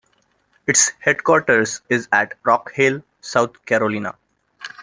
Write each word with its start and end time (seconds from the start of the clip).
Its 0.65 0.93
headquarters 0.99 1.81
is 1.87 2.09
at 2.11 2.33
Rock 2.43 2.71
Hill, 2.73 3.03
South 3.21 3.63
Carolina. 3.67 4.15